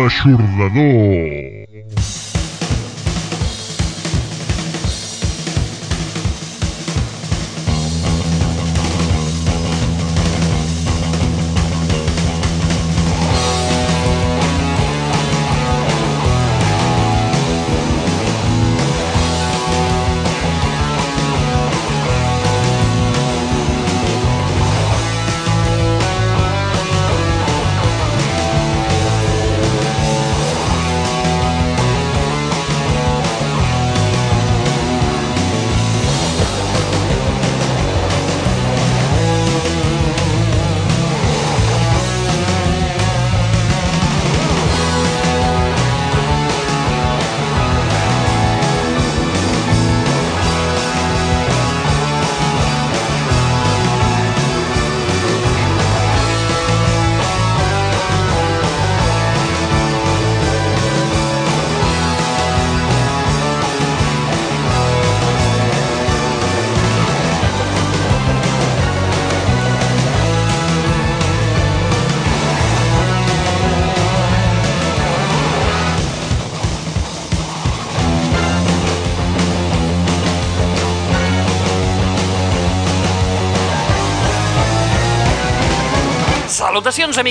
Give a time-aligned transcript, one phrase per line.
[0.00, 1.49] L'aixordador.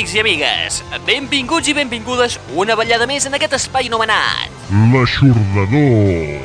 [0.10, 0.84] Amics i amigues!
[1.06, 4.50] Benvinguts i benvingudes una ballada més en aquest espai anomenat.
[4.94, 6.42] L'aixordador.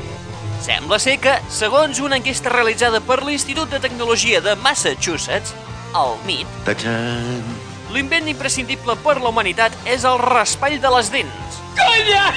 [0.65, 5.55] Sembla ser que, segons una enquesta realitzada per l'Institut de Tecnologia de Massachusetts,
[5.95, 7.45] el MIT, Tachan.
[7.95, 11.61] l'invent imprescindible per la humanitat és el raspall de les dents.
[11.79, 12.33] Conya!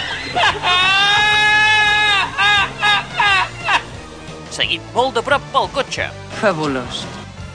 [4.52, 6.10] Seguit molt de prop pel cotxe.
[6.40, 7.06] Fabulós.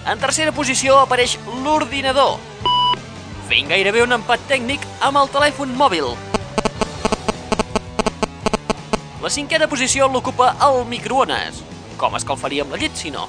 [0.07, 2.41] En tercera posició apareix l'ordinador,
[3.53, 6.07] fent gairebé un empat tècnic amb el telèfon mòbil.
[9.21, 11.61] La cinquena posició l'ocupa el microones.
[12.01, 13.27] Com escalfaríem la llet, si no?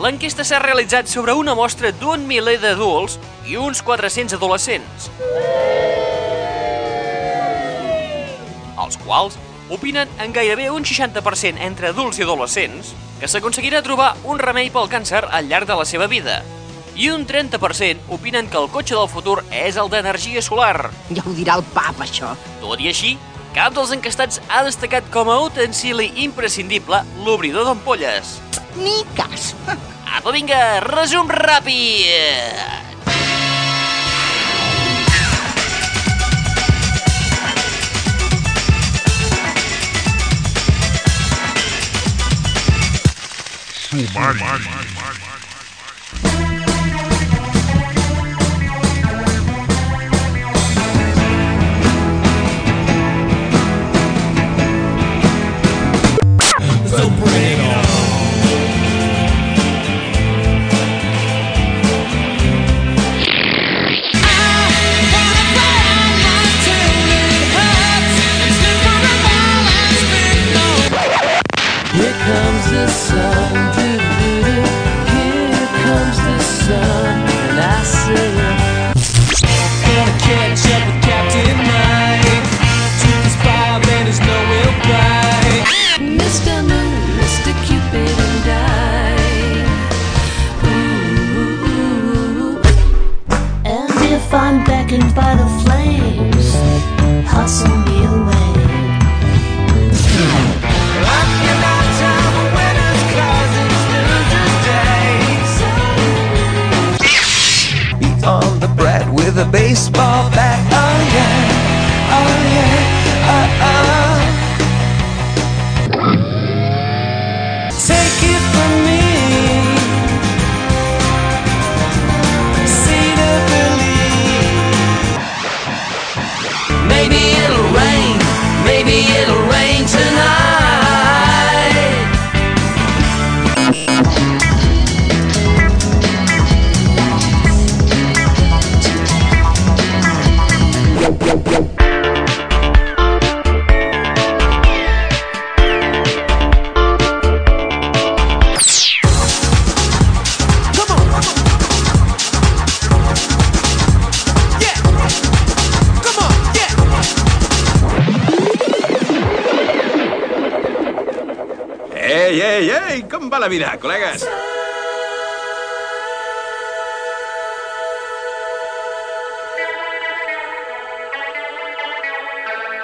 [0.00, 3.18] L'enquesta s'ha realitzat sobre una mostra d'un miler d'adults
[3.50, 5.10] i uns 400 adolescents.
[8.80, 9.36] Els quals
[9.68, 14.88] opinen en gairebé un 60% entre adults i adolescents que s'aconseguirà trobar un remei pel
[14.94, 16.40] càncer al llarg de la seva vida.
[17.00, 20.90] I un 30% opinen que el cotxe del futur és el d'energia solar.
[21.08, 22.34] Ja ho dirà el pap, això.
[22.60, 23.14] Tot i així,
[23.56, 28.36] cap dels encastats ha destacat com a utensili imprescindible l'obridor d'ampolles.
[28.76, 29.54] Ni cas.
[30.12, 30.60] Apa, vinga,
[30.90, 32.68] resum ràpid!
[43.88, 44.44] Sumari.
[44.44, 44.79] Here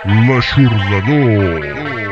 [0.07, 2.06] L'aixordador.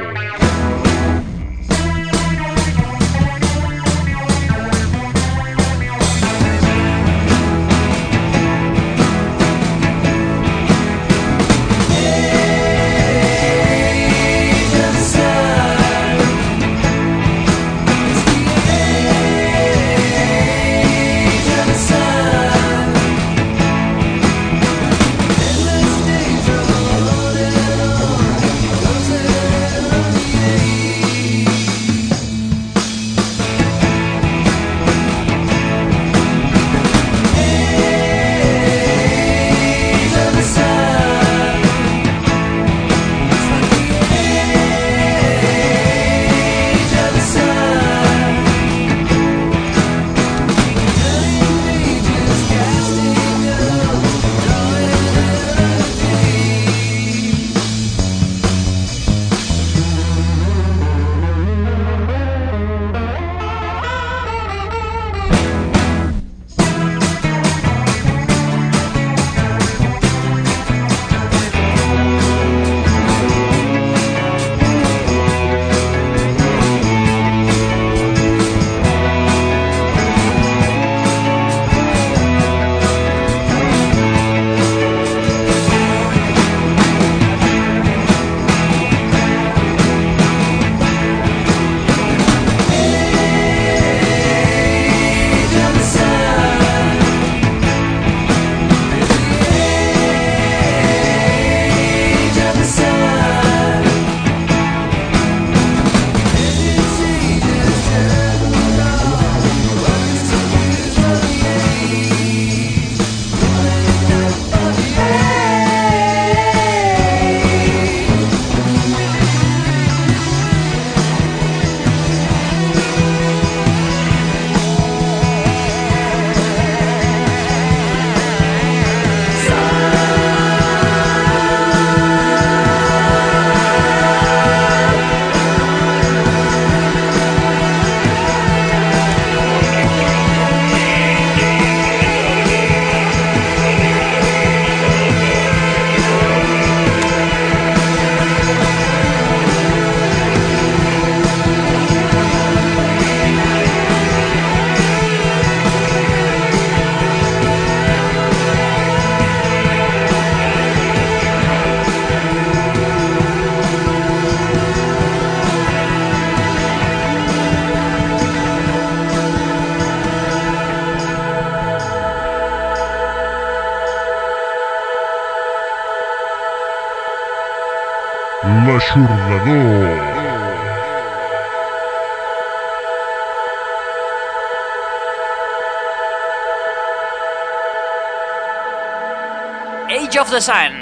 [190.34, 190.72] The Sun.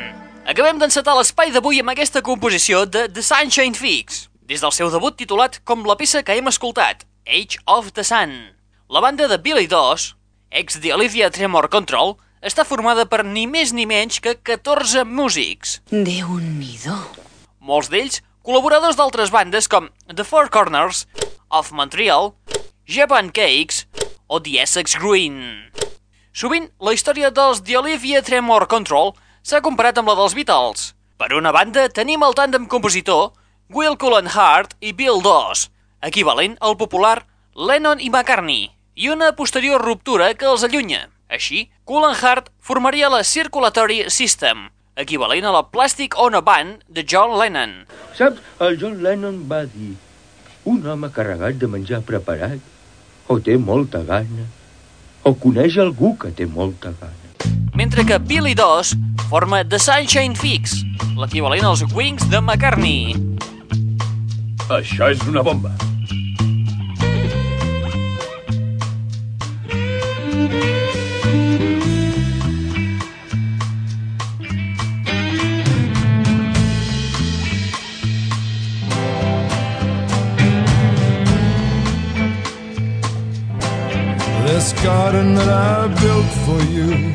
[0.49, 5.12] Acabem d'encetar l'espai d'avui amb aquesta composició de The Sunshine Fix, des del seu debut
[5.12, 8.32] titulat com la peça que hem escoltat, Age of the Sun.
[8.88, 10.14] La banda de Billy Doss,
[10.49, 15.82] ex de Olivia Tremor Control, està formada per ni més ni menys que 14 músics.
[15.92, 16.97] Déu-n'hi-do.
[17.61, 21.02] Molts d'ells col·laboradors d'altres bandes com The Four Corners,
[21.50, 22.32] of Montreal,
[22.88, 23.85] Japan Cakes
[24.32, 25.68] o The Essex Green.
[26.32, 30.92] Sovint, la història dels The Olivia Tremor Control s'ha comparat amb la dels Beatles.
[31.18, 33.32] Per una banda, tenim el tàndem compositor
[33.72, 35.68] Will Cullen Hart i Bill Doss,
[36.02, 37.22] equivalent al popular
[37.54, 41.06] Lennon i McCartney, i una posterior ruptura que els allunya.
[41.32, 47.38] Així, Cullen Hart formaria la Circulatory System, equivalent a la Plastic Ono Band de John
[47.40, 47.87] Lennon.
[48.18, 49.94] Saps, el John Lennon va dir
[50.68, 52.61] un home carregat de menjar preparat
[53.32, 54.46] o té molta gana
[55.25, 57.22] o coneix algú que té molta gana.
[57.75, 58.96] Mentre que Billy Doss
[59.28, 60.84] forma The Sunshine Fix,
[61.16, 63.16] l'equivalent als Wings de McCartney.
[64.68, 65.72] Això és una bomba.
[84.44, 87.14] This garden that I built for you,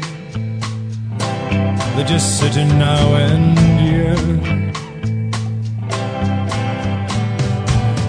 [1.97, 4.13] They're just sitting now and yeah,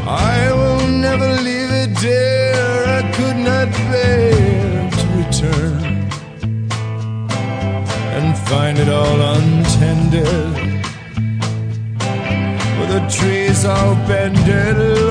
[0.06, 2.84] I will never leave it, dear.
[2.98, 5.82] I could not bear to return
[8.14, 10.52] and find it all untended.
[12.78, 15.07] With the trees all bended.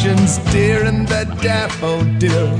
[0.00, 2.56] ocean's dear and the daffodil.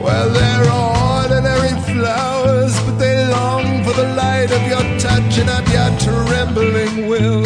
[0.00, 5.68] Well, they're ordinary flowers, but they long for the light of your touch and of
[5.72, 7.44] your trembling will.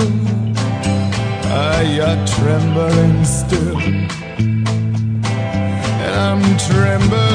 [1.50, 4.12] Ah, you're trembling still, and
[6.14, 7.27] I'm trembling.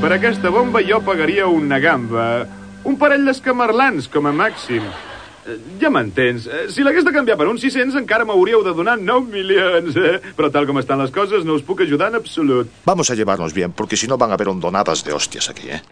[0.00, 2.46] per aquesta bomba jo pagaria una gamba.
[2.88, 4.86] Un parell d'escamarlans, com a màxim.
[5.44, 6.46] Eh, ja m'entens.
[6.48, 9.96] Eh, si l'hagués de canviar per uns 600, encara m'hauríeu de donar 9 milions.
[10.00, 10.16] Eh?
[10.38, 12.72] Però tal com estan les coses, no us puc ajudar en absolut.
[12.88, 15.82] Vamos a llevarnos bien, porque si no van a haber ondonadas de hostias aquí, eh?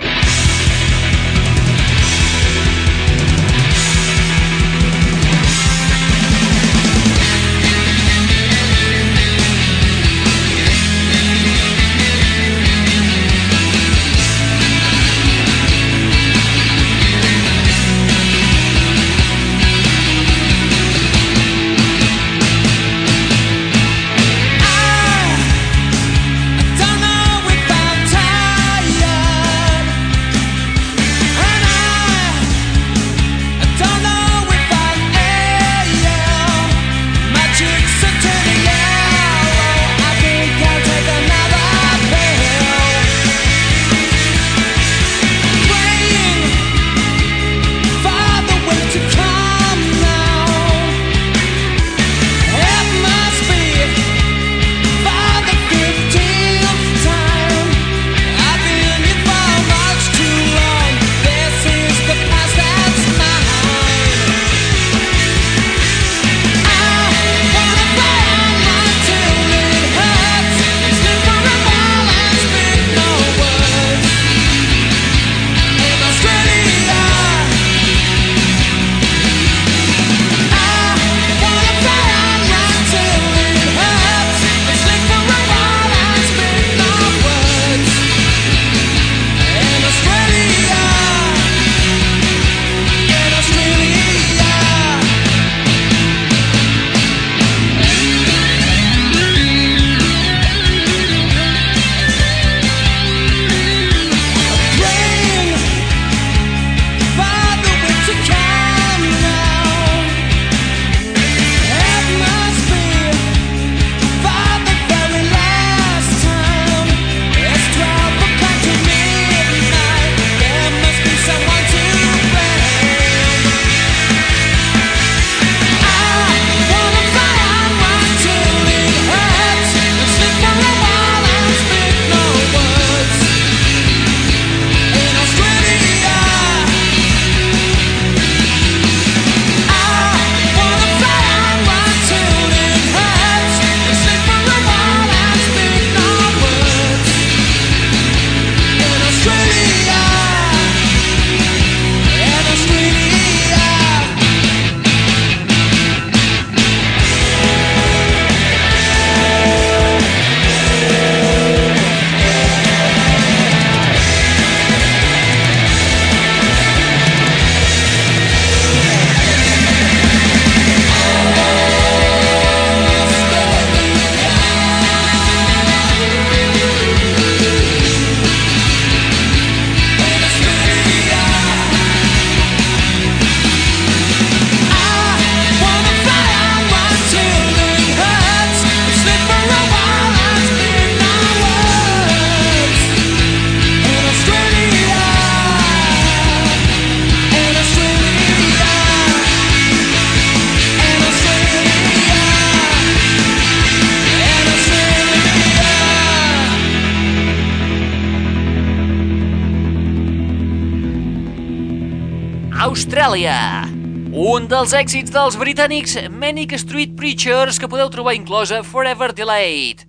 [213.19, 213.67] Austràlia.
[214.15, 219.83] Un dels èxits dels britànics Manic Street Preachers que podeu trobar inclosa Forever Delayed.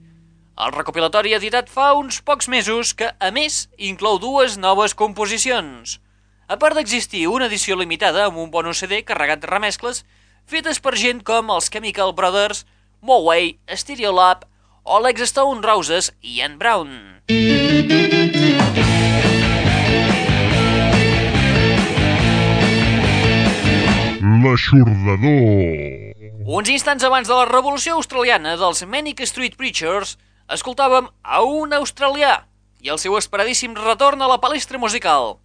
[0.58, 6.00] El recopilatori editat fa uns pocs mesos que, a més, inclou dues noves composicions.
[6.50, 10.04] A part d'existir una edició limitada amb un bonus CD carregat de remescles
[10.50, 12.66] fetes per gent com els Chemical Brothers,
[13.02, 14.50] Moway, Stereolab
[14.84, 17.22] o l'ex Stone Roses Ian Brown.
[24.50, 26.16] L'aixordador.
[26.50, 30.16] Uns instants abans de la revolució australiana dels Manic Street Preachers,
[30.50, 32.32] escoltàvem a un australià
[32.82, 35.38] i el seu esperadíssim retorn a la palestra musical.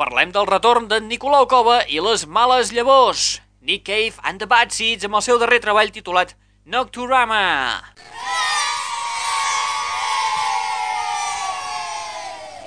[0.00, 4.74] Parlem del retorn d'en Nicolau Cova i les males llavors, Nick Cave and the Bad
[4.74, 6.34] Seeds amb el seu darrer treball titulat
[6.66, 7.44] Nocturama.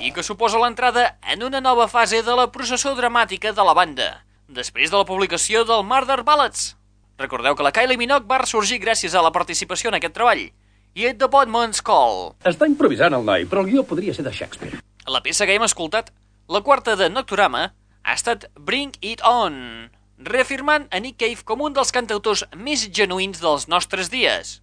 [0.04, 4.08] i que suposa l'entrada en una nova fase de la processó dramàtica de la banda,
[4.48, 6.74] després de la publicació del Murder Ballads.
[7.20, 10.48] Recordeu que la Kylie Minogue va sorgir gràcies a la participació en aquest treball,
[10.94, 12.34] i The Bodman's Call.
[12.46, 14.82] Està improvisant el noi, però el guió podria ser de Shakespeare.
[15.10, 16.12] La peça que hem escoltat,
[16.50, 17.72] la quarta de Nocturama,
[18.04, 23.42] ha estat Bring It On, reafirmant a Nick Cave com un dels cantautors més genuïns
[23.42, 24.60] dels nostres dies.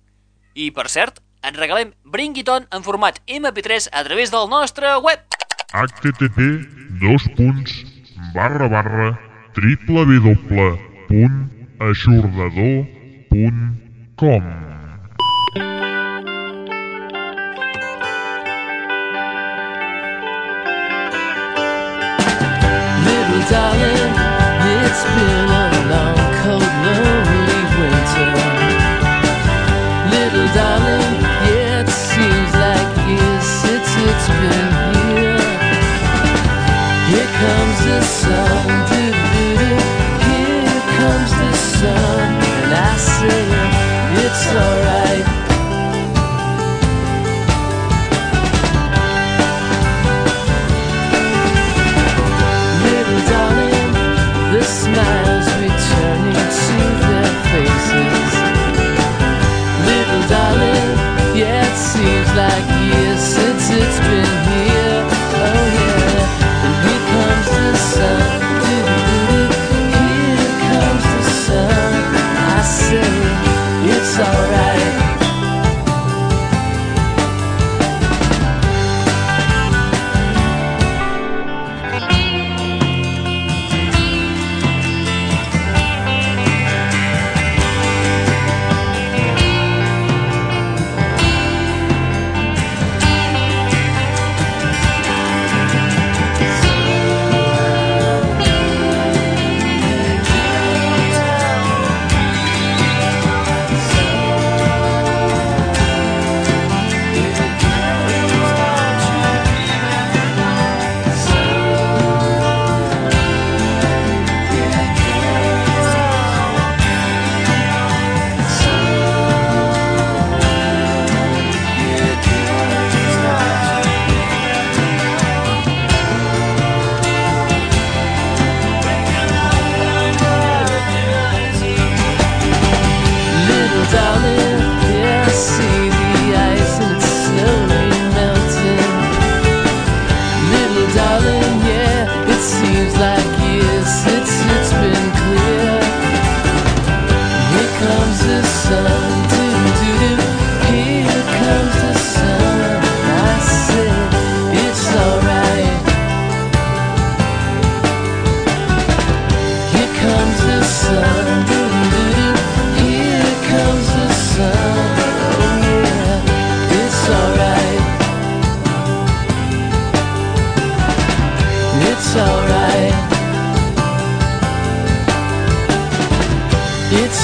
[0.55, 4.97] I, per cert, et regalem Bring It On en format MP3 a través del nostre
[5.01, 5.25] web.
[5.71, 6.47] http
[7.01, 7.85] dos punts
[8.35, 10.35] barra barra triple w
[11.09, 12.87] punt aixordador
[13.31, 13.61] punt
[14.17, 14.45] com
[23.05, 24.15] Little darling,
[24.85, 25.60] it's been
[62.37, 65.01] like years since it's been here.
[65.47, 68.21] Oh yeah, and here comes the sun.
[69.95, 71.93] Here comes the sun.
[72.55, 73.11] I say
[73.93, 74.69] it's alright.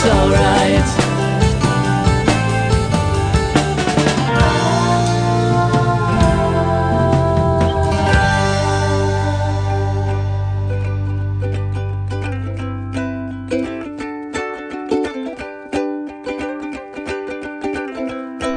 [0.08, 0.86] Alright.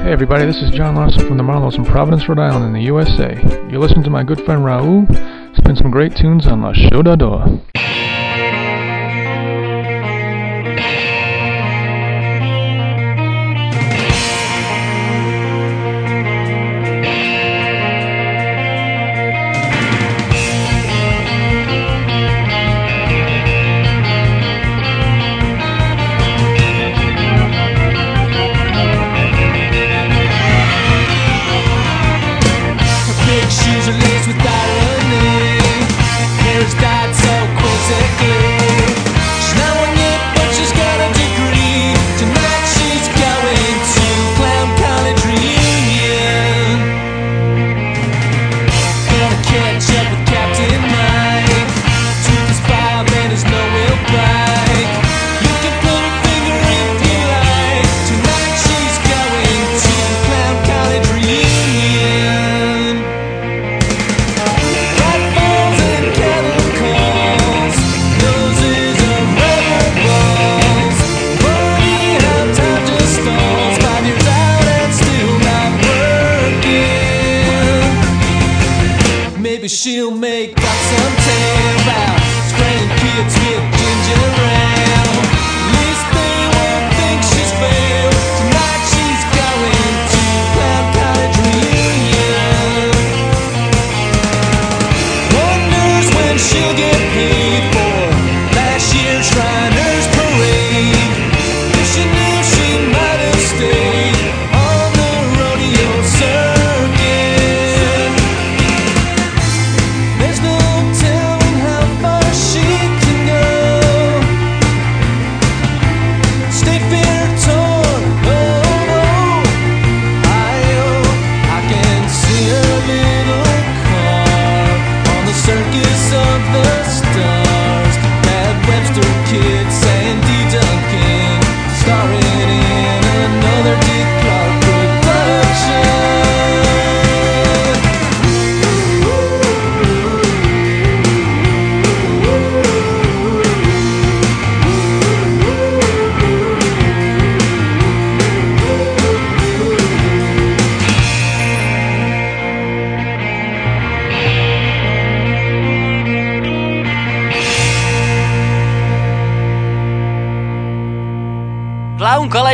[0.03, 2.81] Hey everybody, this is John Lawson from the Marlows in Providence, Rhode Island in the
[2.81, 3.39] USA.
[3.69, 5.05] You're listening to my good friend Raul
[5.55, 7.61] spin some great tunes on La Chodador.
[7.73, 7.78] Thank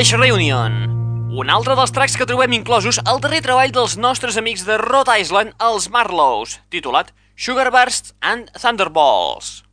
[0.06, 0.74] College Reunion.
[1.34, 5.16] Un altre dels tracks que trobem inclosos al darrer treball dels nostres amics de Rhode
[5.18, 9.64] Island, els Marlows, titulat Sugar Bursts and Thunderballs.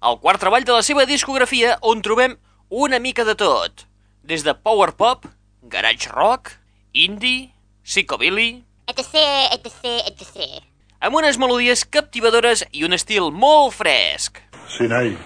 [0.00, 2.38] El quart treball de la seva discografia on trobem
[2.70, 3.84] una mica de tot,
[4.24, 5.28] des de power pop,
[5.68, 6.54] garage rock,
[6.96, 7.50] indie,
[7.84, 9.20] psychobilly, etc,
[9.52, 10.64] etc, etc.
[11.04, 14.40] amb unes melodies captivadores i un estil molt fresc.
[14.64, 15.18] Sí, noi.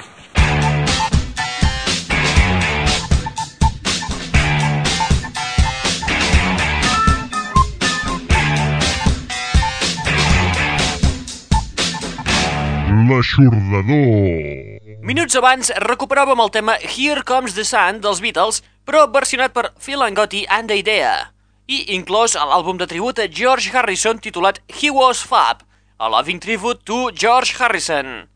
[12.88, 14.80] L'aixordador.
[15.04, 20.00] Minuts abans recuperàvem el tema Here Comes the Sun dels Beatles, però versionat per Phil
[20.06, 21.12] Angotti and the Idea,
[21.68, 25.66] i inclòs a l'àlbum de tribut a George Harrison titulat He Was Fab,
[25.98, 28.30] a Loving Tribute to George Harrison.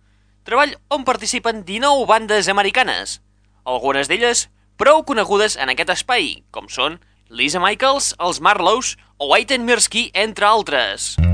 [0.44, 3.20] Treball on participen 19 bandes americanes,
[3.64, 7.00] algunes d'elles prou conegudes en aquest espai, com són
[7.32, 11.14] Lisa Michaels, els Marlows o Aiton Mirsky, entre altres.
[11.16, 11.31] Mr.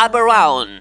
[0.00, 0.78] Up Around,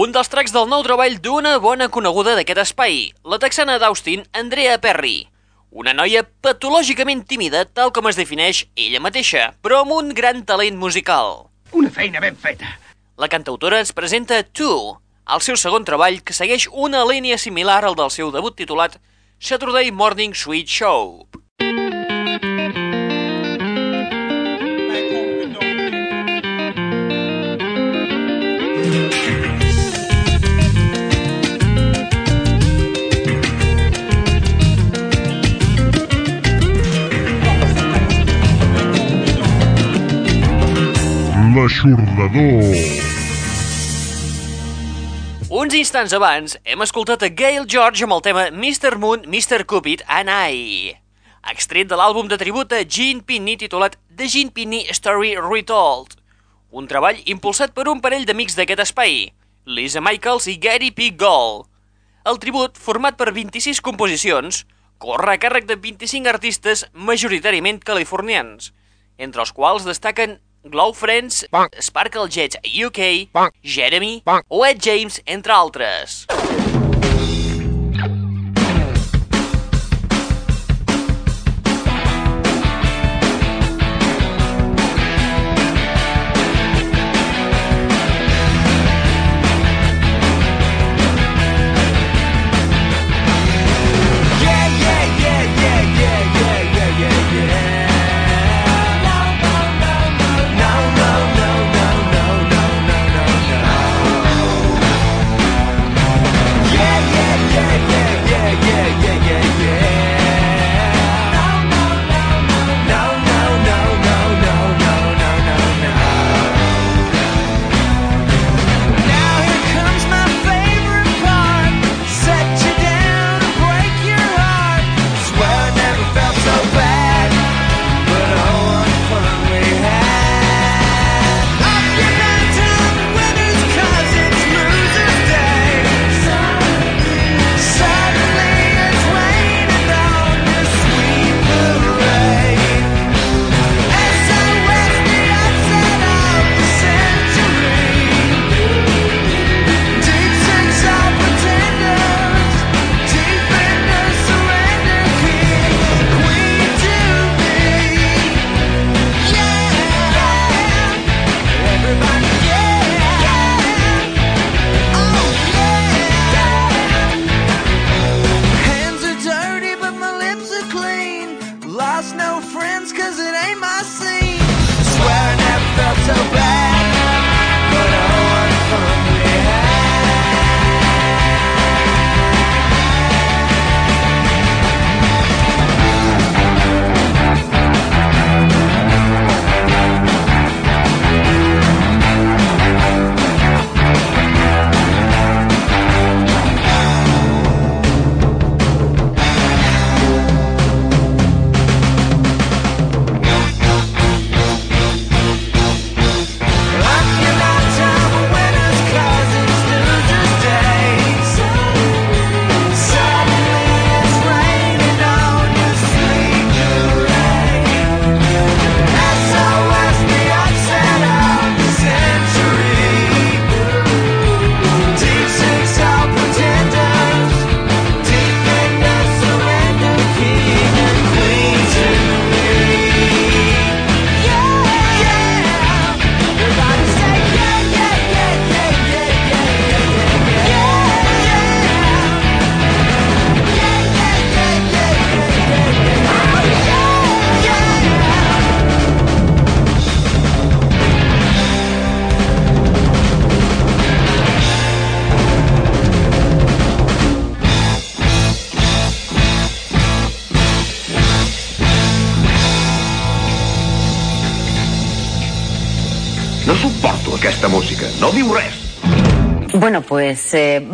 [0.00, 4.78] un dels tracks del nou treball d'una bona coneguda d'aquest espai, la texana d'Austin, Andrea
[4.80, 5.26] Perry.
[5.76, 10.80] Una noia patològicament tímida, tal com es defineix ella mateixa, però amb un gran talent
[10.80, 11.50] musical.
[11.76, 12.72] Una feina ben feta.
[13.20, 14.96] La cantautora ens presenta Two,
[15.36, 18.96] el seu segon treball que segueix una línia similar al del seu debut titulat
[19.36, 21.26] Saturday Morning Sweet Show.
[41.62, 42.64] L'aixordador.
[45.46, 48.96] Uns instants abans hem escoltat a Gail George amb el tema Mr.
[48.98, 49.62] Moon, Mr.
[49.70, 50.90] Cupid and I,
[51.52, 56.18] extret de l'àlbum de tribut a Gene Pinney titulat The Gene Pinney Story Retold,
[56.74, 59.28] un treball impulsat per un parell d'amics d'aquest espai,
[59.62, 61.12] Lisa Michaels i Gary P.
[61.14, 61.68] Gold.
[62.26, 64.64] El tribut, format per 26 composicions,
[64.98, 68.72] corre a càrrec de 25 artistes majoritàriament californians,
[69.14, 71.44] entre els quals destaquen Glow Friends,
[71.80, 73.28] Sparkle Jets UK,
[73.64, 76.26] Jeremy o Ed James, entre altres.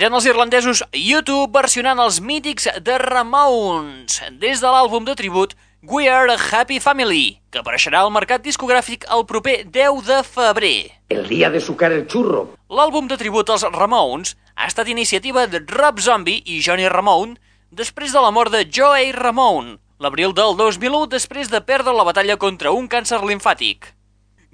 [0.00, 5.52] Eren els irlandesos YouTube versionant els mítics de Ramones des de l'àlbum de tribut
[5.84, 10.78] We Are a Happy Family, que apareixerà al mercat discogràfic el proper 10 de febrer.
[11.12, 12.46] El día de sucar el churro.
[12.72, 17.36] L'àlbum de tribut als Ramones ha estat iniciativa de Rob Zombie i Johnny Ramone
[17.68, 22.40] després de la mort de Joey Ramone, l'abril del 2001 després de perdre la batalla
[22.40, 23.92] contra un càncer limfàtic.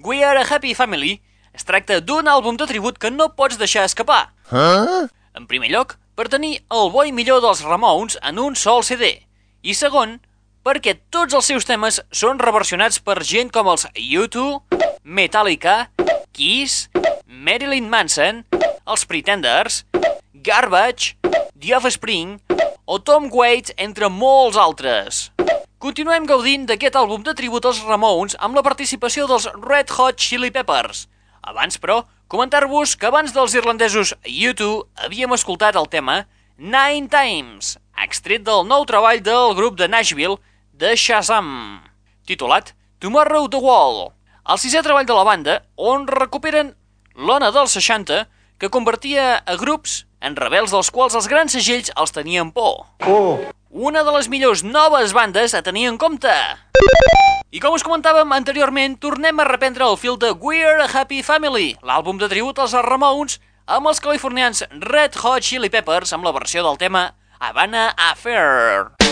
[0.02, 1.20] We Are a Happy Family
[1.54, 4.32] es tracta d'un àlbum de tribut que no pots deixar escapar.
[4.50, 5.06] Huh?
[5.36, 9.10] En primer lloc, per tenir el bo i millor dels Ramones en un sol CD.
[9.60, 10.16] I segon,
[10.64, 15.90] perquè tots els seus temes són reversionats per gent com els U2, Metallica,
[16.32, 16.88] Kiss,
[17.28, 18.42] Marilyn Manson,
[18.86, 19.84] els Pretenders,
[20.46, 21.14] Garbage,
[21.52, 22.38] The Offspring
[22.86, 25.26] o Tom Waits, entre molts altres.
[25.82, 30.48] Continuem gaudint d'aquest àlbum de tribut als Ramones amb la participació dels Red Hot Chili
[30.54, 31.04] Peppers.
[31.44, 36.24] Abans, però, comentar-vos que abans dels irlandesos U2 havíem escoltat el tema
[36.58, 40.40] Nine Times, extret del nou treball del grup de Nashville
[40.74, 41.82] de Shazam,
[42.26, 44.10] titulat Tomorrow the Wall,
[44.48, 46.74] el sisè treball de la banda on recuperen
[47.14, 48.24] l'ona dels 60
[48.58, 52.86] que convertia a grups en rebels dels quals els grans segells els tenien por.
[53.06, 53.38] Oh.
[53.70, 56.34] Una de les millors noves bandes a tenir en compte.
[57.54, 61.76] I com us comentàvem anteriorment, tornem a reprendre el fil de We're a Happy Family,
[61.86, 66.66] l'àlbum de tribut als Ramones, amb els californians Red Hot Chili Peppers amb la versió
[66.66, 69.05] del tema Havana Affair.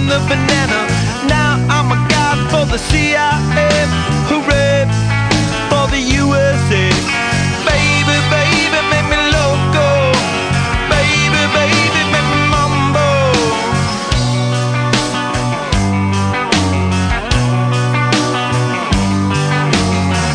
[0.00, 0.86] Man the banana.
[1.28, 3.68] Now I'm a guy for the CIA.
[4.28, 4.86] Hooray
[5.70, 6.84] for the USA.
[7.66, 9.88] Baby, baby, make me loco.
[10.88, 13.08] Baby, baby, make me mambo.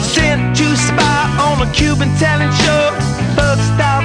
[0.02, 2.92] Sent to spy on a Cuban talent show.
[3.36, 4.04] Bus stop,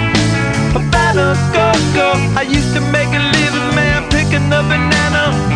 [0.74, 2.08] Havana, go, go.
[2.36, 5.49] I used to make a living man picking the banana.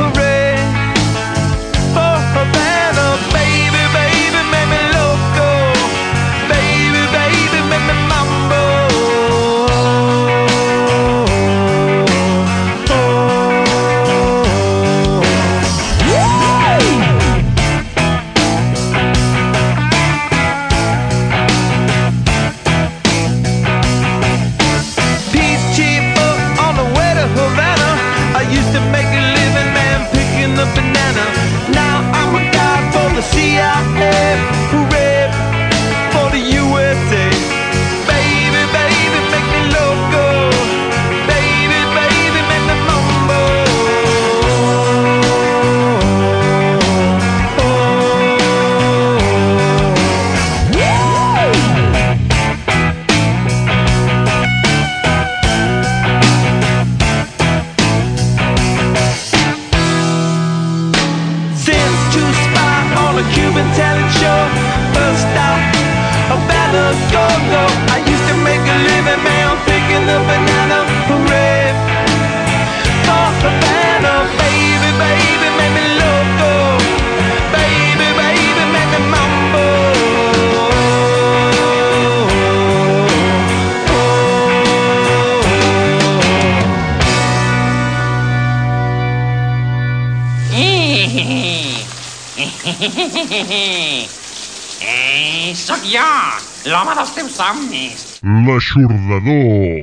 [98.76, 99.73] L'aixordador.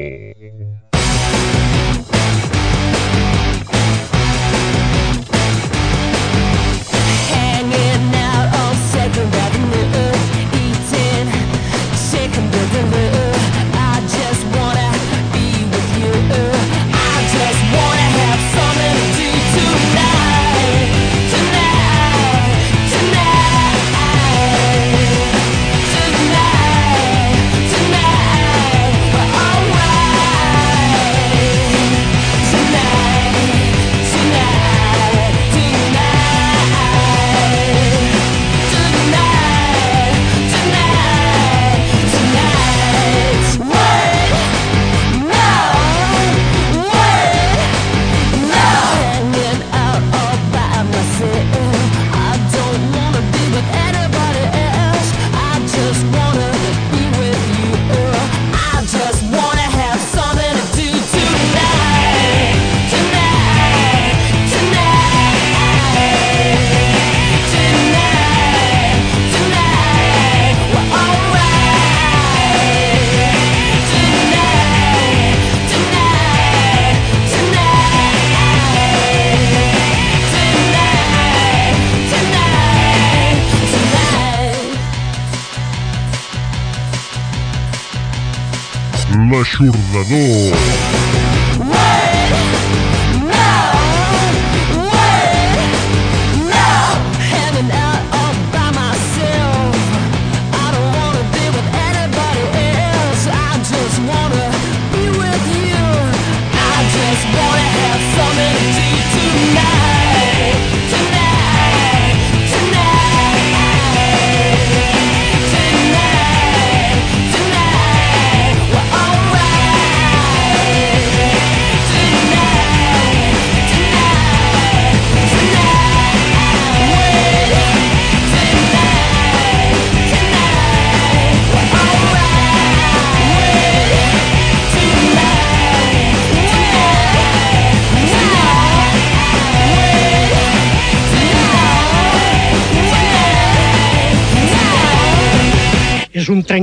[89.61, 90.90] L'aixordador.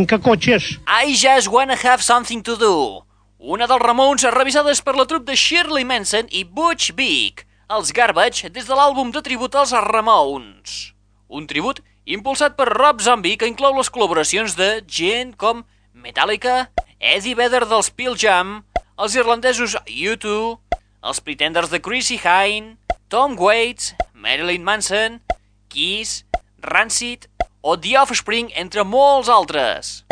[0.09, 0.78] Trencacotxes.
[0.86, 3.04] I just wanna have something to do.
[3.38, 8.48] Una dels Ramones revisades per la trup de Shirley Manson i Butch Vig, els Garbage,
[8.48, 10.94] des de l'àlbum de tribut als Ramones.
[11.28, 17.36] Un tribut impulsat per Rob Zombie que inclou les col·laboracions de gent com Metallica, Eddie
[17.36, 18.62] Vedder dels Pearl Jam,
[18.98, 20.59] els irlandesos U2,
[21.04, 22.78] els Pretenders de Chrissy Hine,
[23.09, 25.20] Tom Waits, Marilyn Manson,
[25.68, 26.24] Kiss,
[26.64, 27.28] Rancid
[27.61, 30.04] o The Offspring, entre molts altres.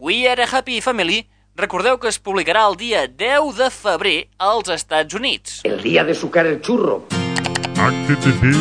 [0.00, 1.26] We Are a Happy Family,
[1.56, 5.60] recordeu que es publicarà el dia 10 de febrer als Estats Units.
[5.64, 7.04] El día de sucar el churro.
[7.74, 8.54] http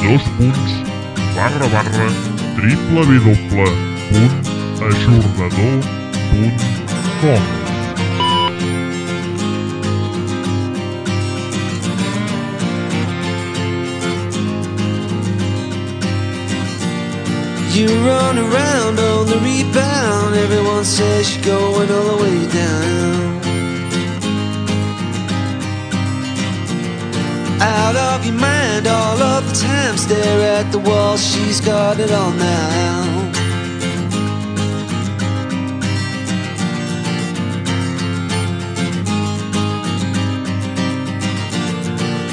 [0.00, 0.72] dos punts
[1.34, 2.06] barra barra
[2.56, 3.04] triple
[17.72, 20.34] You run around on the rebound.
[20.34, 23.40] Everyone says you're going all the way down.
[27.62, 29.96] Out of your mind all of the time.
[29.96, 33.39] Stare at the wall, she's got it all now.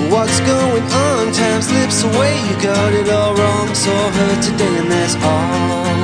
[0.09, 1.33] What's going on?
[1.33, 2.33] Time slips away.
[2.47, 3.75] You got it all wrong.
[3.75, 5.97] Saw her today, and that's all.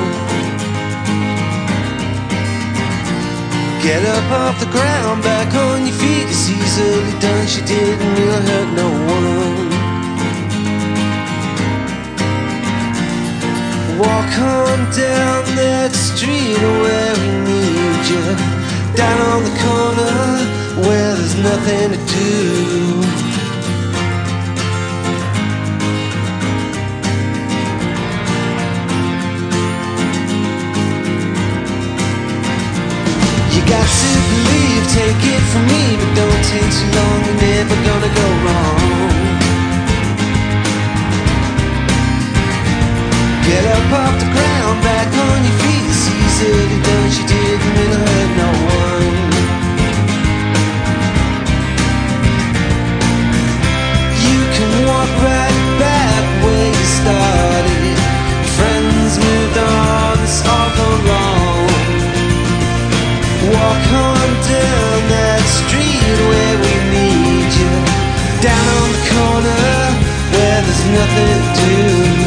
[3.82, 6.28] Get up off the ground, back on your feet.
[6.28, 7.46] It's easily done.
[7.46, 9.68] She didn't really hurt no one.
[13.98, 18.24] Walk on down that street where we need you.
[18.96, 23.33] Down on the corner where there's nothing to do.
[33.68, 38.12] Got to believe, take it from me, but don't take too long, you're never gonna
[38.20, 39.04] go wrong.
[43.48, 48.00] Get up off the ground, back on your feet, it's easily done, she didn't really
[48.04, 48.50] hurt no
[48.82, 49.14] one.
[54.26, 57.43] You can walk right back where you started.
[64.48, 67.72] Down that street where we need you.
[68.44, 69.64] Down on the corner
[70.32, 72.23] where there's nothing to do.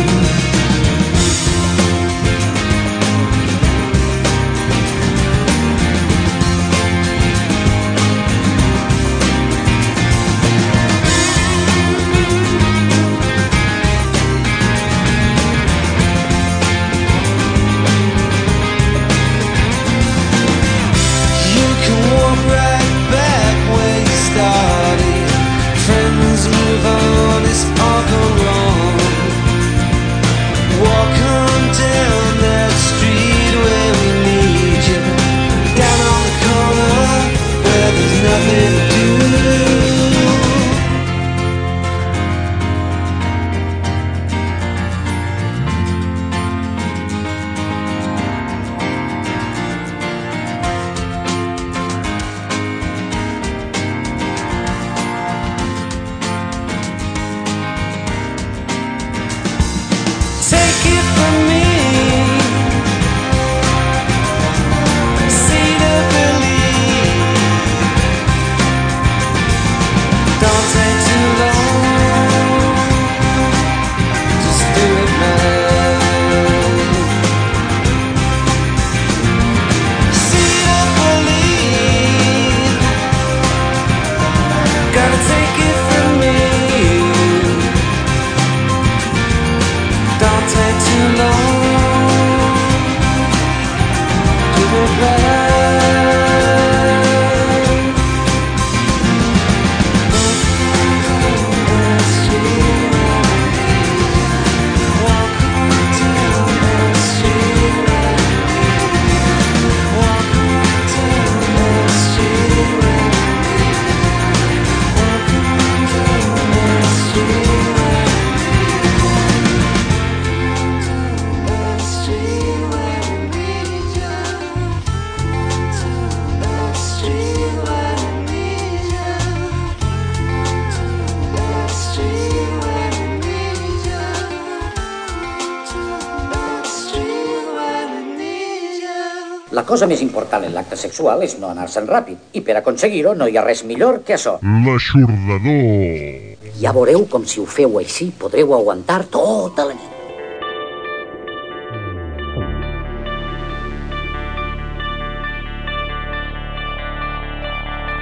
[139.78, 143.36] Cosa més important en l'acte sexual és no anar-se'n ràpid, i per aconseguir-ho no hi
[143.38, 144.40] ha res millor que això.
[144.66, 146.48] L'aixordador.
[146.58, 149.94] Ja veureu com si ho feu així podreu aguantar tota la nit.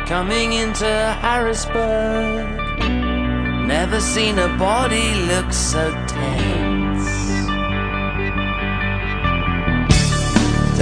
[0.07, 2.47] Coming into Harrisburg,
[3.67, 6.44] never seen a body look so tense.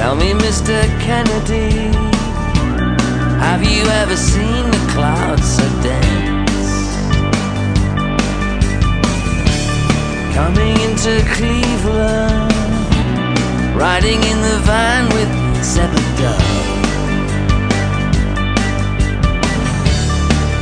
[0.03, 0.83] Tell me, Mr.
[0.99, 1.71] Kennedy,
[3.39, 6.71] have you ever seen the clouds so dense?
[10.35, 12.51] Coming into Cleveland,
[13.77, 15.31] riding in the van with
[15.63, 16.35] Zebedee.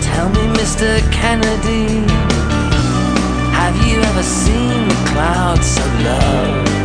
[0.05, 1.01] Tell me, Mr.
[1.11, 2.05] Kennedy,
[3.57, 6.80] have you ever seen the clouds so low?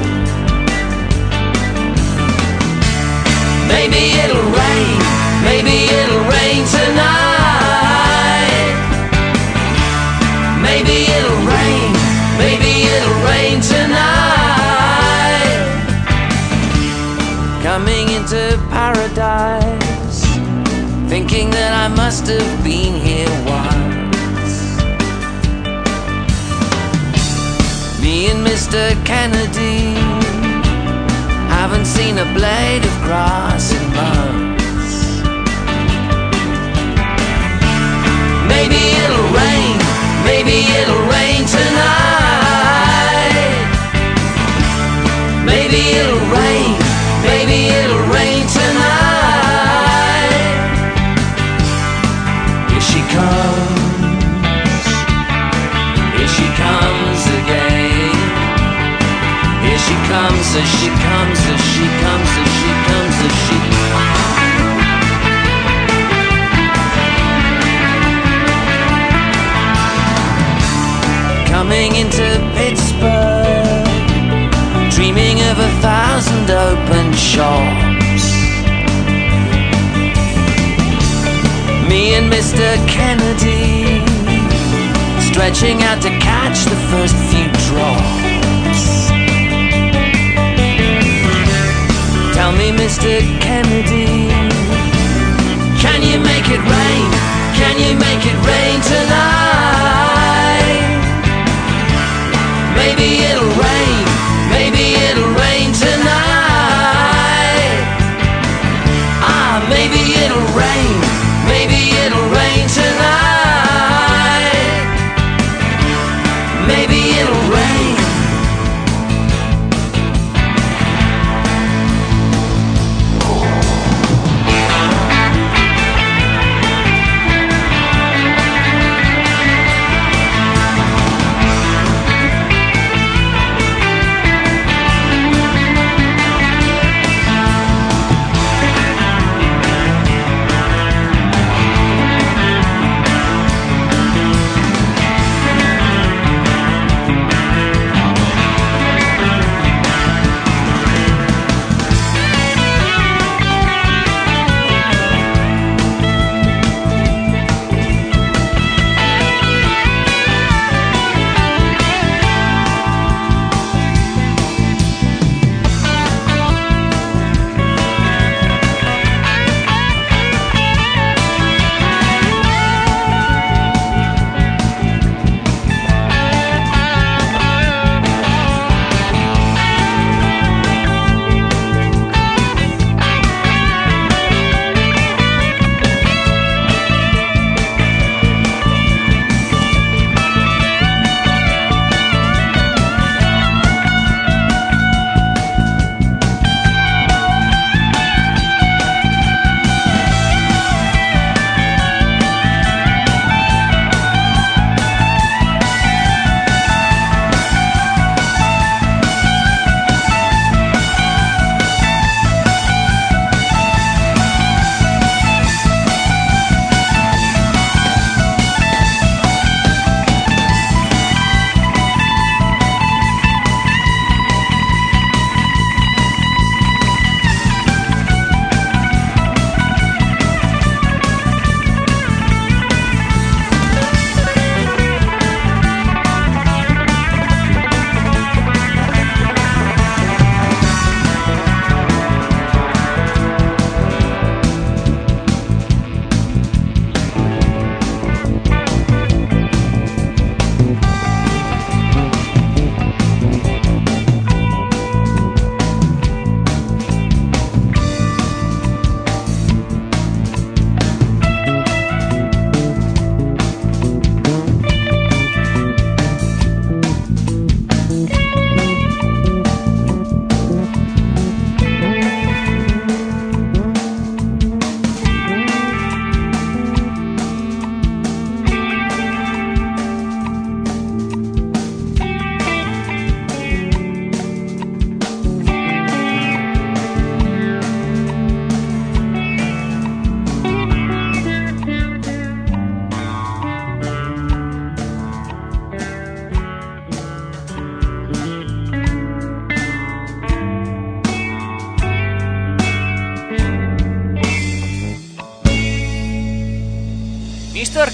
[3.76, 4.98] Maybe it'll rain,
[5.48, 7.16] maybe it'll rain tonight.
[10.66, 11.90] Maybe it'll rain,
[12.42, 13.96] maybe it'll rain tonight.
[17.62, 20.20] Coming into paradise,
[21.12, 24.54] thinking that I must have been here once.
[28.00, 28.82] Me and Mr.
[29.04, 29.85] Kennedy
[31.68, 35.18] haven't seen a blade of grass in months.
[38.46, 39.74] Maybe it'll rain,
[40.22, 42.06] maybe it'll rain tonight.
[45.44, 46.70] Maybe it'll rain,
[47.26, 49.90] maybe it'll rain tonight.
[52.70, 54.86] Here she comes,
[56.14, 58.14] here she comes again.
[59.66, 61.05] Here she comes, as she comes,
[71.66, 72.22] Coming into
[72.54, 73.84] Pittsburgh,
[74.88, 78.24] dreaming of a thousand open shops.
[81.90, 82.70] Me and Mr.
[82.86, 83.98] Kennedy
[85.26, 89.08] stretching out to catch the first few drops.
[92.32, 93.18] Tell me, Mr.
[93.40, 94.28] Kennedy,
[95.82, 97.10] Can you make it rain
[97.58, 99.75] Can you make it rain tonight?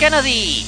[0.03, 0.67] Kennedy,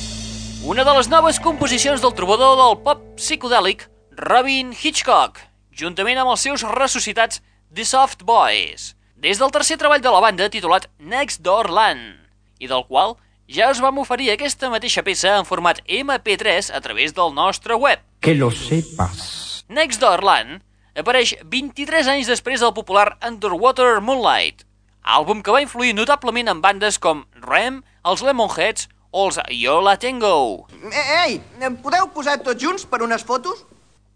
[0.62, 3.80] una de les noves composicions del trobador del pop psicodèlic
[4.14, 5.40] Robin Hitchcock,
[5.74, 7.40] juntament amb els seus ressuscitats
[7.74, 12.14] The Soft Boys, des del tercer treball de la banda titulat Next Door Land,
[12.62, 13.16] i del qual
[13.50, 18.06] ja us vam oferir aquesta mateixa peça en format MP3 a través del nostre web.
[18.22, 19.66] Que lo sepas.
[19.66, 20.62] Next Door Land
[20.94, 24.62] apareix 23 anys després del popular Underwater Moonlight,
[25.02, 29.94] àlbum que va influir notablement en bandes com Rem, els Lemonheads o els Yo La
[29.96, 30.66] Tengo.
[30.90, 33.62] Ei, em podeu posar tots junts per unes fotos?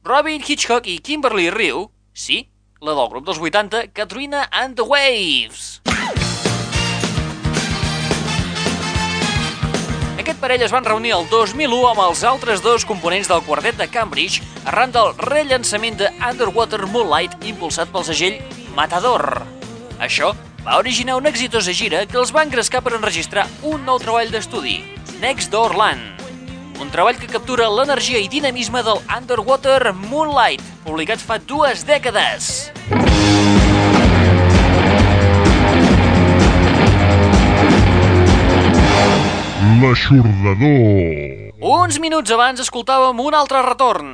[0.05, 2.49] Robin Hitchcock i Kimberly Rue, sí,
[2.82, 5.78] la del grup dels 80, Katrina and the Waves.
[10.18, 13.86] Aquest parell es van reunir el 2001 amb els altres dos components del quartet de
[13.88, 18.42] Cambridge arran del rellançament de Underwater Moonlight impulsat pel segell
[18.74, 19.44] Matador.
[20.03, 20.34] Això
[20.68, 24.82] va originar una exitosa gira que els va engrescar per enregistrar un nou treball d'estudi,
[25.22, 26.20] Next Door Land.
[26.82, 32.68] Un treball que captura l'energia i dinamisme del Underwater Moonlight, publicat fa dues dècades.
[39.80, 41.48] L'aixordador.
[41.64, 44.12] Uns minuts abans escoltàvem un altre retorn,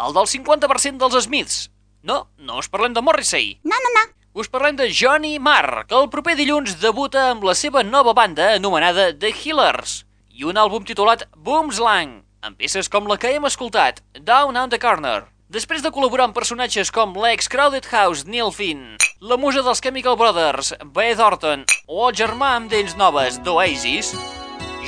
[0.00, 1.60] el del 50% dels Smiths.
[2.00, 3.58] No, no us parlem de Morrissey.
[3.62, 4.08] No, no, no.
[4.34, 8.54] Us parlem de Johnny Marr, que el proper dilluns debuta amb la seva nova banda
[8.56, 14.00] anomenada The Healers i un àlbum titulat Boomslang, amb peces com la que hem escoltat,
[14.16, 15.26] Down on the Corner.
[15.52, 20.16] Després de col·laborar amb personatges com l'ex Crowded House Neil Finn, la musa dels Chemical
[20.16, 24.14] Brothers, Beth Orton o el germà amb dents noves d'Oasis,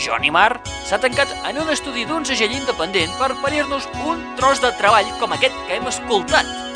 [0.01, 0.57] Johnny Marr
[0.89, 5.37] s'ha tancat en un estudi d'un segell independent per parir-nos un tros de treball com
[5.37, 6.74] aquest que hem escoltat.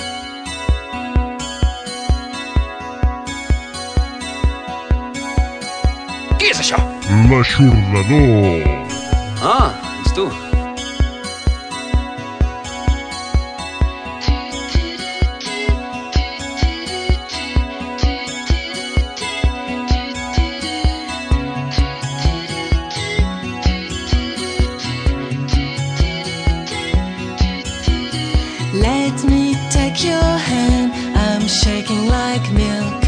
[6.41, 6.79] És això?
[9.43, 10.29] Ah, ets tu.
[28.79, 33.08] Let me take your hand, I'm shaking like milk.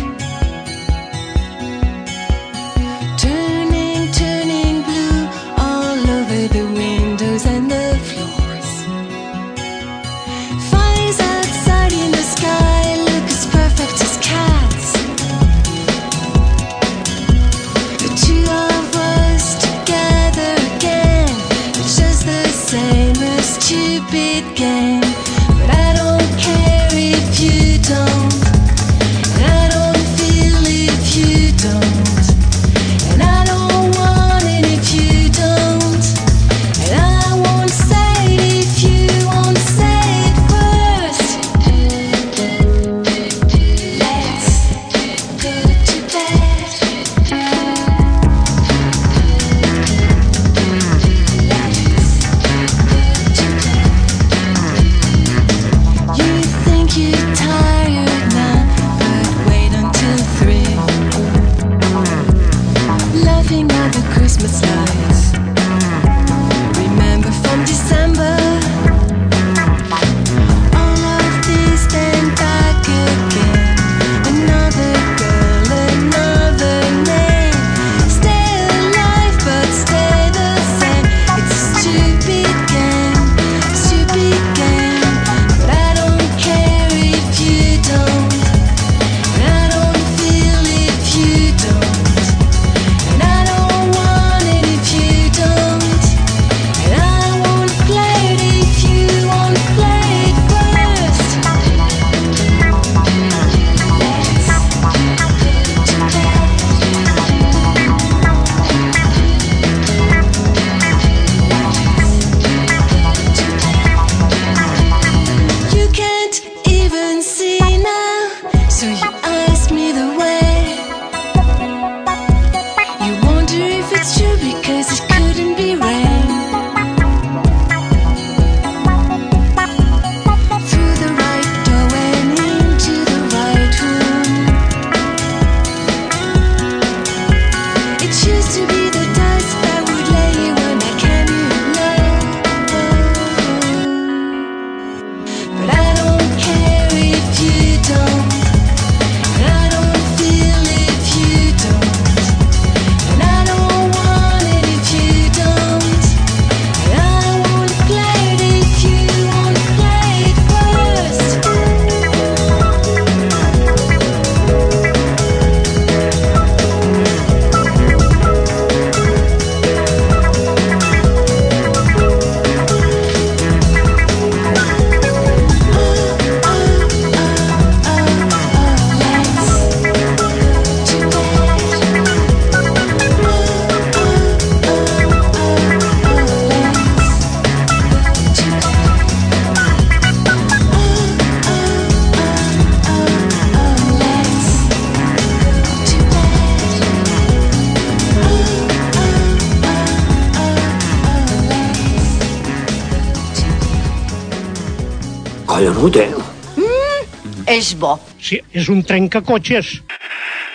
[205.81, 206.11] conegut, eh?
[206.57, 207.99] Mm, és bo.
[208.21, 209.81] Sí, és un trencacotxes.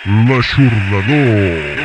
[0.06, 1.75] L'Aixordador.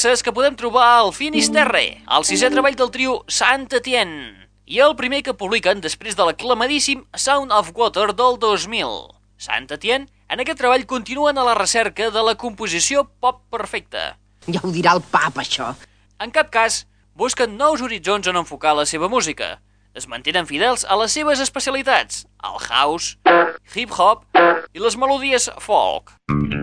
[0.00, 4.94] Peces que podem trobar al Finisterre, el sisè treball del trio Saint Etienne, i el
[4.96, 8.94] primer que publiquen després de l'aclamadíssim Sound of Water del 2000.
[9.36, 14.14] Saint Etienne, en aquest treball continuen a la recerca de la composició pop perfecta.
[14.48, 15.74] Ja ho dirà el pap, això.
[16.16, 19.58] En cap cas, busquen nous horitzons on enfocar la seva música.
[19.92, 23.18] Es mantenen fidels a les seves especialitats, el house,
[23.74, 24.24] hip-hop
[24.72, 26.16] i les melodies folk.
[26.30, 26.59] Tot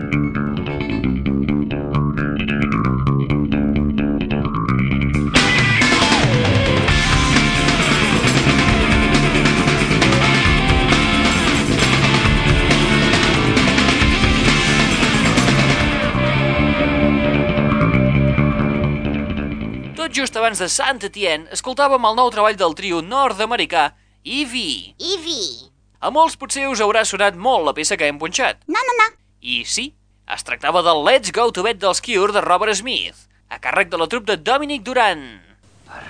[20.18, 23.92] just abans de Sant Etienne, escoltàvem el nou treball del trio nord-americà
[24.26, 24.96] Eevee.
[24.98, 25.68] Eevee.
[26.02, 28.58] A molts potser us haurà sonat molt la peça que hem punxat.
[28.66, 29.06] No, no, no.
[29.38, 29.92] I sí,
[30.26, 34.00] es tractava del Let's Go to Bed dels Cure de Robert Smith, a càrrec de
[34.00, 35.22] la trup de Dominic Duran.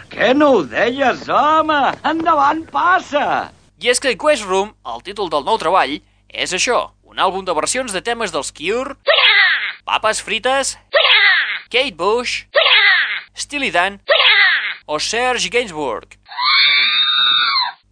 [0.09, 1.79] Què no ho deies, home?
[2.09, 3.51] Endavant, passa!
[3.77, 5.99] I és que Quest Room, el títol del nou treball,
[6.33, 8.97] és això, un àlbum de versions de temes dels Cure,
[9.85, 10.79] Papes Frites,
[11.69, 12.47] Kate Bush,
[13.39, 14.01] Steely Dan
[14.87, 16.19] o Serge Gainsbourg.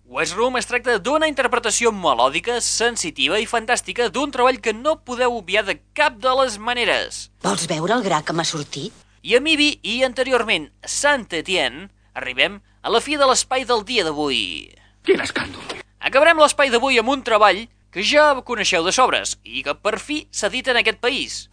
[0.06, 5.34] West Room es tracta d'una interpretació melòdica, sensitiva i fantàstica d'un treball que no podeu
[5.36, 7.26] obviar de cap de les maneres.
[7.44, 8.94] Vols veure el gra que m'ha sortit?
[9.22, 14.06] I a Mibi i anteriorment Saint Etienne, arribem a la fi de l'espai del dia
[14.06, 14.72] d'avui.
[15.06, 15.82] Quin escàndol!
[16.00, 20.24] Acabarem l'espai d'avui amb un treball que ja coneixeu de sobres i que per fi
[20.30, 21.46] s'edita en aquest país.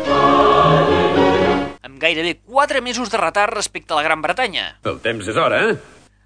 [1.84, 4.78] Amb gairebé 4 mesos de retard respecte a la Gran Bretanya.
[4.88, 5.74] El temps és hora, eh?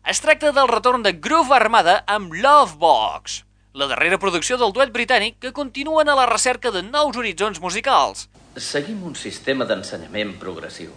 [0.06, 3.40] Es tracta del retorn de Groove Armada amb Lovebox,
[3.74, 8.28] la darrera producció del duet britànic que continuen a la recerca de nous horitzons musicals.
[8.54, 10.94] Seguim un sistema d'ensenyament progressiu.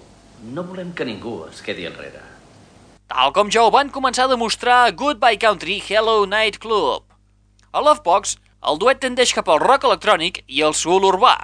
[0.53, 2.21] No volem que ningú es quedi enrere.
[3.09, 7.09] Tal com ja ho van començar a demostrar a Goodbye Country Hello Night Club.
[7.73, 8.37] A Lovebox,
[8.69, 11.35] el duet tendeix cap al rock electrònic i el soul urbà.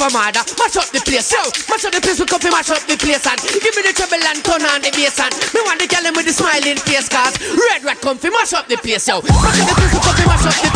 [0.08, 0.40] commander.
[0.40, 1.42] Uh, mash up the place, yo.
[1.68, 3.92] Mash up the place, we come to mash up the place and give me the
[3.92, 7.08] treble and turn on the bass and me want the girl with the smiling face,
[7.08, 7.36] cause
[7.68, 9.20] red rat come to mash up the place, yo.
[9.20, 10.67] Mash up the place, we come to mash up the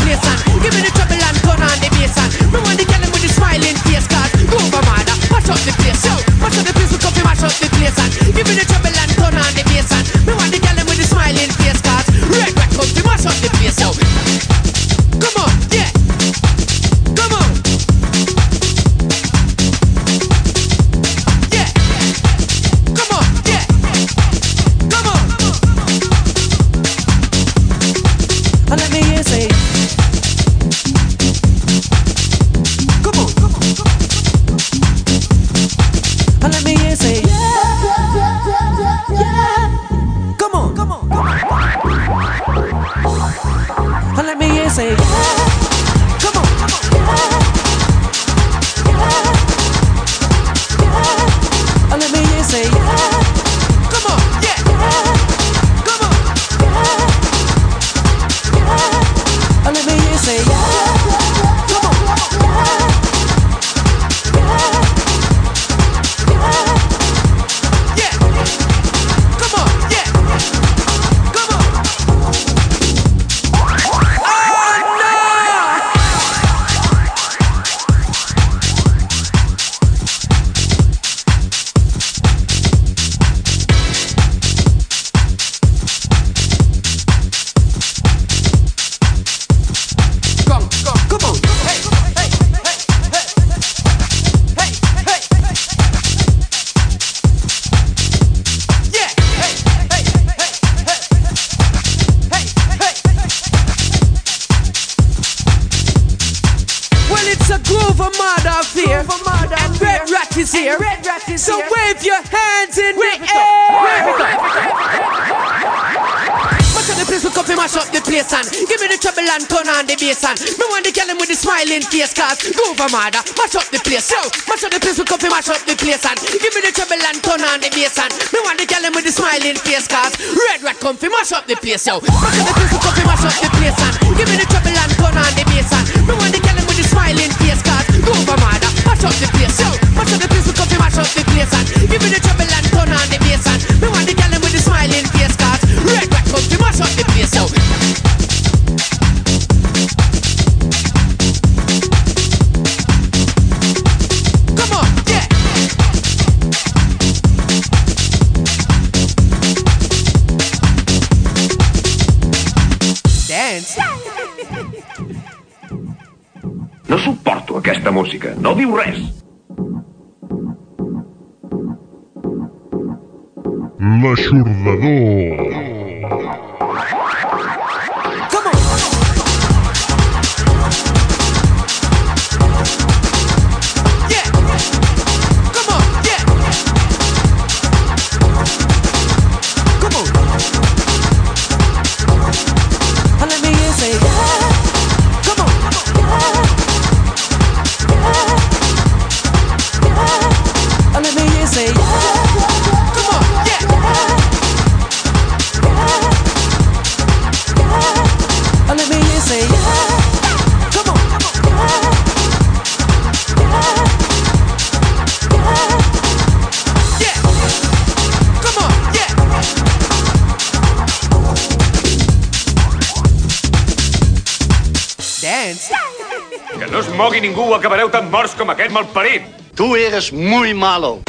[228.72, 229.22] malparit.
[229.54, 231.00] Tu eres muy malo.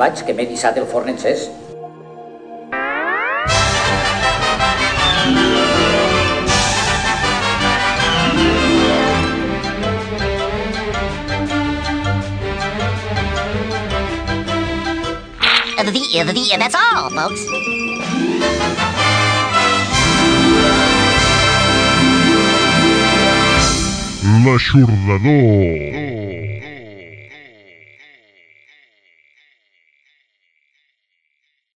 [0.00, 1.50] Vaig, que m'he dissat el forn encès.
[15.80, 17.42] The, the, the, that's all, folks.
[24.44, 25.49] L'aixordador.